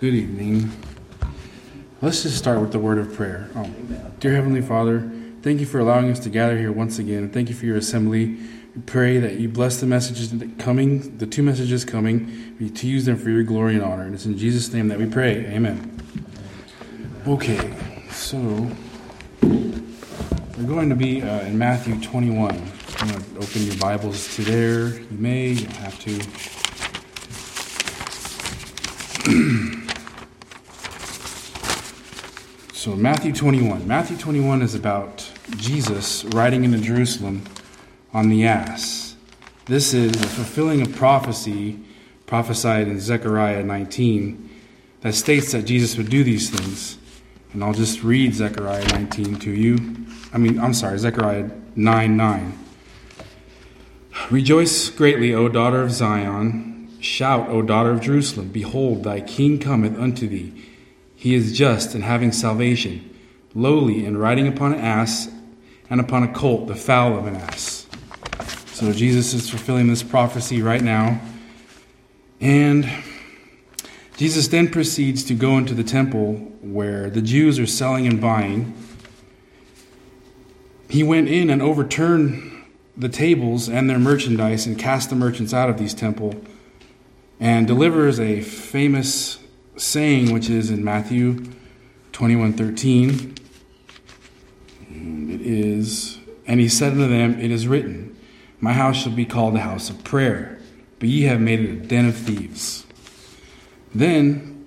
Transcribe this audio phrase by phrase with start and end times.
[0.00, 0.72] Good evening.
[2.00, 3.50] Let's just start with the word of prayer.
[3.54, 3.68] Oh,
[4.18, 7.28] dear Heavenly Father, thank you for allowing us to gather here once again.
[7.28, 8.38] Thank you for your assembly.
[8.74, 13.18] We pray that you bless the messages coming, the two messages coming, to use them
[13.18, 14.04] for your glory and honor.
[14.04, 15.44] And it's in Jesus' name that we pray.
[15.48, 16.02] Amen.
[17.26, 17.74] Okay,
[18.10, 18.70] so
[19.42, 22.52] we're going to be uh, in Matthew 21.
[23.00, 24.98] I'm going to open your Bibles to there.
[24.98, 25.98] You may, you don't have
[29.26, 29.76] to.
[32.80, 33.86] So, Matthew 21.
[33.86, 37.44] Matthew 21 is about Jesus riding into Jerusalem
[38.14, 39.16] on the ass.
[39.66, 41.78] This is a fulfilling of prophecy
[42.24, 44.48] prophesied in Zechariah 19
[45.02, 46.96] that states that Jesus would do these things.
[47.52, 50.06] And I'll just read Zechariah 19 to you.
[50.32, 52.58] I mean, I'm sorry, Zechariah 9 9.
[54.30, 56.88] Rejoice greatly, O daughter of Zion.
[56.98, 58.48] Shout, O daughter of Jerusalem.
[58.48, 60.59] Behold, thy king cometh unto thee
[61.20, 63.14] he is just and having salvation,
[63.54, 65.28] lowly and riding upon an ass
[65.90, 67.86] and upon a colt, the foal of an ass.
[68.72, 71.20] So Jesus is fulfilling this prophecy right now.
[72.40, 72.88] And
[74.16, 78.72] Jesus then proceeds to go into the temple where the Jews are selling and buying.
[80.88, 82.64] He went in and overturned
[82.96, 86.42] the tables and their merchandise and cast the merchants out of these temple
[87.38, 89.39] and delivers a famous
[89.80, 91.44] saying, which is in Matthew
[92.12, 93.34] 21 13.
[94.90, 98.16] And it is, and he said unto them, It is written,
[98.60, 100.58] My house shall be called a house of prayer,
[100.98, 102.84] but ye have made it a den of thieves.
[103.94, 104.66] Then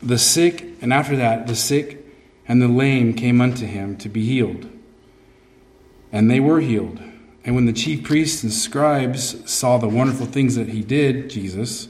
[0.00, 2.04] the sick, and after that, the sick
[2.48, 4.70] and the lame came unto him to be healed.
[6.12, 7.00] And they were healed.
[7.44, 11.88] And when the chief priests and scribes saw the wonderful things that he did, Jesus,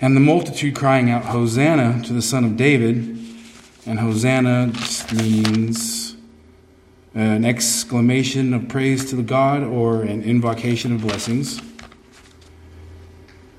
[0.00, 3.16] and the multitude crying out, Hosanna to the Son of David.
[3.86, 4.72] And Hosanna
[5.14, 6.16] means
[7.14, 11.60] an exclamation of praise to the God or an invocation of blessings.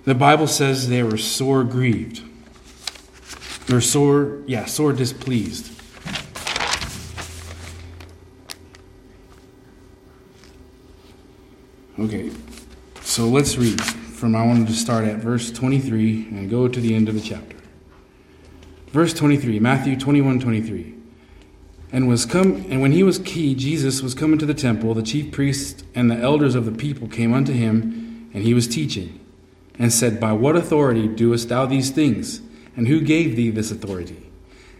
[0.05, 2.23] The Bible says they were sore grieved.
[3.71, 5.75] Or sore, yeah, sore displeased.
[11.99, 12.31] Okay,
[13.01, 13.81] so let's read
[14.19, 17.21] from I wanted to start at verse 23 and go to the end of the
[17.21, 17.55] chapter.
[18.87, 20.93] Verse 23, Matthew 21 23.
[21.93, 25.03] And was come and when he was key, Jesus was coming to the temple, the
[25.03, 29.19] chief priests and the elders of the people came unto him, and he was teaching,
[29.79, 32.41] and said, By what authority doest thou these things?
[32.75, 34.29] And who gave thee this authority?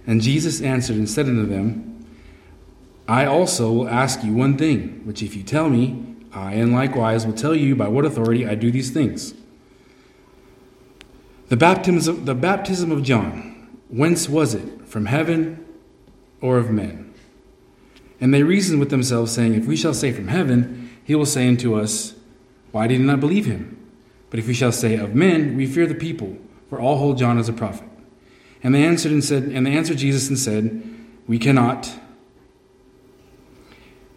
[0.05, 2.05] And Jesus answered and said unto them,
[3.07, 7.25] I also will ask you one thing, which if you tell me, I, and likewise,
[7.25, 9.33] will tell you by what authority I do these things.
[11.47, 14.87] The baptism, the baptism of John, whence was it?
[14.87, 15.65] From heaven
[16.41, 17.13] or of men?
[18.21, 21.47] And they reasoned with themselves, saying, If we shall say from heaven, he will say
[21.47, 22.13] unto us,
[22.71, 23.77] Why did you not believe him?
[24.29, 26.37] But if we shall say of men, we fear the people,
[26.69, 27.87] for all hold John as a prophet.
[28.61, 30.83] And they answered and said, and they answered Jesus and said,
[31.27, 31.91] We cannot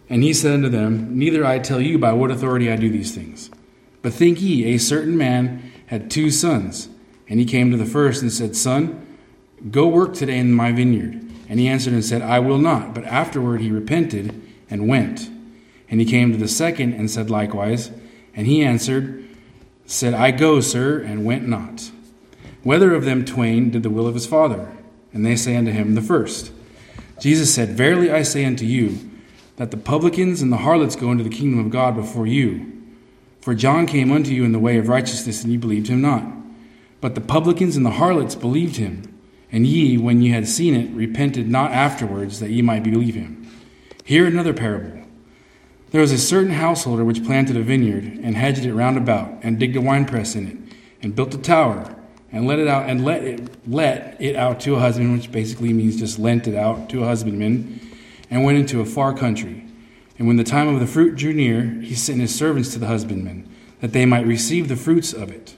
[0.09, 3.15] and he said unto them, Neither I tell you by what authority I do these
[3.15, 3.49] things.
[4.01, 6.89] But think ye, a certain man had two sons.
[7.29, 9.17] And he came to the first and said, Son,
[9.71, 11.21] go work today in my vineyard.
[11.47, 12.93] And he answered and said, I will not.
[12.93, 15.29] But afterward he repented and went.
[15.89, 17.91] And he came to the second and said likewise.
[18.35, 19.23] And he answered,
[19.85, 21.91] said, I go, sir, and went not.
[22.63, 24.71] Whether of them twain did the will of his father?
[25.13, 26.51] And they say unto him, The first.
[27.19, 29.11] Jesus said, Verily I say unto you,
[29.57, 32.71] that the publicans and the harlots go into the kingdom of God before you.
[33.41, 36.25] For John came unto you in the way of righteousness, and ye believed him not.
[37.01, 39.03] But the publicans and the harlots believed him.
[39.51, 43.47] And ye, when ye had seen it, repented not afterwards, that ye might believe him.
[44.03, 45.01] Hear another parable.
[45.91, 49.59] There was a certain householder which planted a vineyard, and hedged it round about, and
[49.59, 51.95] digged a winepress in it, and built a tower,
[52.31, 55.71] and let it out, and let it let it out to a husband, which basically
[55.71, 57.79] means just lent it out to a husbandman
[58.33, 59.63] and went into a far country.
[60.17, 62.87] And when the time of the fruit drew near, he sent his servants to the
[62.87, 63.47] husbandmen,
[63.79, 65.55] that they might receive the fruits of it.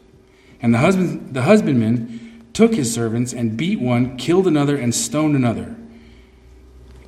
[0.61, 5.37] And the, husband, the husbandman took his servants and beat one, killed another, and stoned
[5.37, 5.77] another.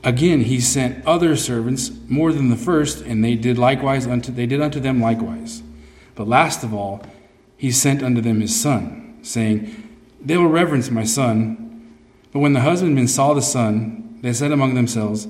[0.05, 4.45] Again he sent other servants more than the first, and they did likewise unto they
[4.45, 5.63] did unto them likewise.
[6.15, 7.03] But last of all,
[7.57, 11.97] he sent unto them his son, saying, They will reverence my son.
[12.31, 15.27] But when the husbandmen saw the son, they said among themselves,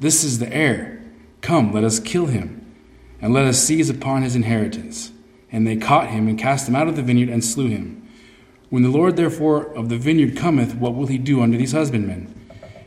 [0.00, 1.02] this is the heir.
[1.42, 2.74] Come, let us kill him,
[3.20, 5.12] and let us seize upon his inheritance.
[5.52, 8.08] And they caught him and cast him out of the vineyard and slew him.
[8.70, 12.32] When the Lord therefore of the vineyard cometh, what will he do unto these husbandmen?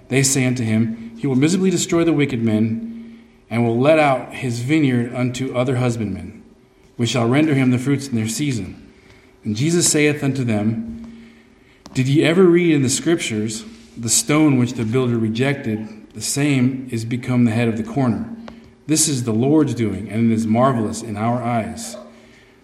[0.08, 4.34] They say unto him, He will miserably destroy the wicked men, and will let out
[4.34, 6.44] his vineyard unto other husbandmen,
[6.96, 8.92] which shall render him the fruits in their season.
[9.44, 11.32] And Jesus saith unto them,
[11.94, 13.66] Did ye ever read in the Scriptures,
[13.98, 18.30] the stone which the builder rejected, the same is become the head of the corner?
[18.86, 21.96] This is the Lord's doing, and it is marvelous in our eyes.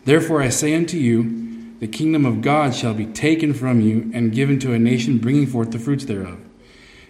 [0.05, 4.33] Therefore I say unto you, the kingdom of God shall be taken from you and
[4.33, 6.39] given to a nation bringing forth the fruits thereof.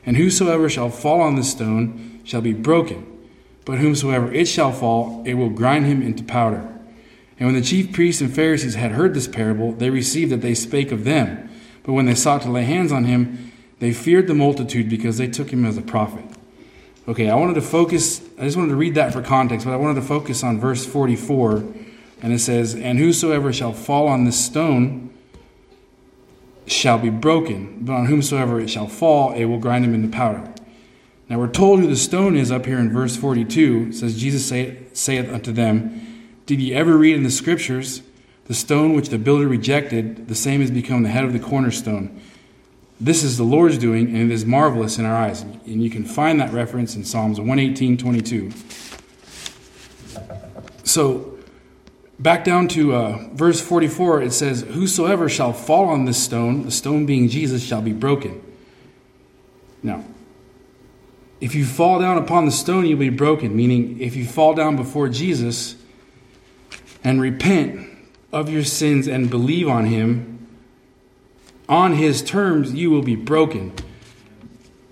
[0.05, 3.05] And whosoever shall fall on this stone shall be broken,
[3.65, 6.67] but whomsoever it shall fall, it will grind him into powder.
[7.39, 10.53] And when the chief priests and Pharisees had heard this parable, they received that they
[10.53, 11.49] spake of them.
[11.83, 15.27] But when they sought to lay hands on him, they feared the multitude because they
[15.27, 16.25] took him as a prophet.
[17.07, 19.77] Okay, I wanted to focus, I just wanted to read that for context, but I
[19.77, 21.63] wanted to focus on verse 44
[22.21, 25.09] and it says, And whosoever shall fall on this stone
[26.67, 30.53] shall be broken, but on whomsoever it shall fall, it will grind him into powder.
[31.29, 33.87] Now we're told who the stone is up here in verse 42.
[33.89, 38.01] It says, Jesus say, saith unto them, Did ye ever read in the scriptures,
[38.45, 42.19] the stone which the builder rejected, the same has become the head of the cornerstone?
[42.99, 45.41] This is the Lord's doing, and it is marvelous in our eyes.
[45.41, 48.51] And you can find that reference in Psalms 118, 22.
[50.83, 51.39] So,
[52.19, 56.71] Back down to uh, verse 44, it says, Whosoever shall fall on this stone, the
[56.71, 58.43] stone being Jesus, shall be broken.
[59.81, 60.03] Now,
[61.39, 63.55] if you fall down upon the stone, you'll be broken.
[63.55, 65.77] Meaning, if you fall down before Jesus
[67.05, 67.89] and repent
[68.33, 70.38] of your sins and believe on Him,
[71.69, 73.71] on His terms, you will be broken.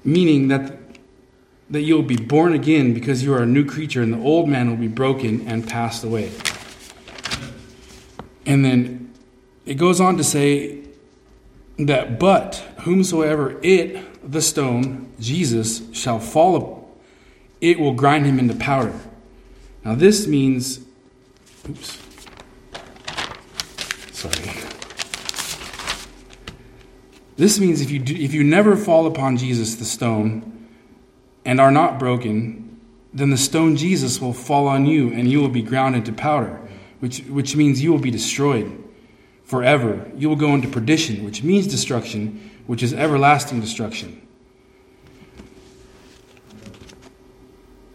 [0.03, 0.77] Meaning that,
[1.69, 4.69] that you'll be born again because you are a new creature and the old man
[4.69, 6.31] will be broken and passed away.
[8.45, 9.11] And then
[9.65, 10.83] it goes on to say
[11.79, 16.85] that, but whomsoever it, the stone, Jesus, shall fall, upon,
[17.59, 18.97] it will grind him into powder.
[19.83, 20.79] Now, this means,
[21.67, 21.99] oops,
[24.11, 24.66] sorry.
[27.37, 30.67] This means if you, do, if you never fall upon Jesus, the stone,
[31.45, 32.79] and are not broken,
[33.13, 36.59] then the stone Jesus will fall on you and you will be ground into powder
[36.99, 38.83] which, which means you will be destroyed
[39.43, 40.09] forever.
[40.15, 44.21] You will go into perdition, which means destruction, which is everlasting destruction.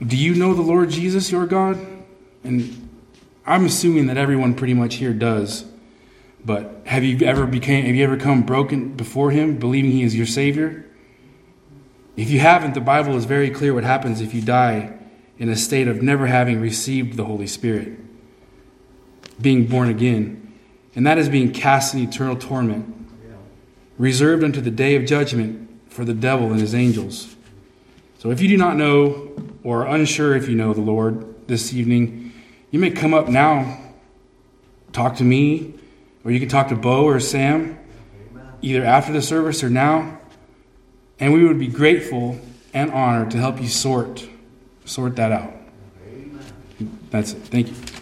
[0.01, 1.79] Do you know the Lord Jesus, your God?
[2.43, 2.89] And
[3.47, 5.65] I'm assuming that everyone pretty much here does.
[6.45, 10.15] But have you ever became have you ever come broken before him, believing he is
[10.15, 10.85] your savior?
[12.17, 14.99] If you haven't, the Bible is very clear what happens if you die
[15.39, 17.99] in a state of never having received the Holy Spirit
[19.41, 20.53] being born again,
[20.95, 22.95] and that is being cast in eternal torment,
[23.99, 27.35] reserved unto the day of judgment for the devil and his angels.
[28.19, 29.35] So if you do not know
[29.65, 32.33] or are unsure if you know the Lord this evening,
[32.71, 33.81] you may come up now,
[34.93, 35.75] talk to me,
[36.25, 37.79] or you can talk to Bo or Sam,
[38.61, 40.19] either after the service or now,
[41.19, 42.39] and we would be grateful
[42.75, 44.29] and honored to help you sort
[44.85, 45.55] sort that out.
[47.11, 47.43] That's it.
[47.43, 48.02] Thank you.